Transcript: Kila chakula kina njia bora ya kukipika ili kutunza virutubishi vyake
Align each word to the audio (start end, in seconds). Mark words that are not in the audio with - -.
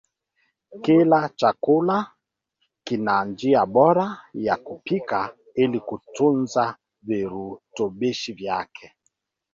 Kila 0.83 1.21
chakula 1.39 1.97
kina 2.85 3.13
njia 3.29 3.61
bora 3.75 4.05
ya 4.45 4.55
kukipika 4.65 5.19
ili 5.55 5.79
kutunza 5.79 6.77
virutubishi 7.07 8.33
vyake 8.33 8.93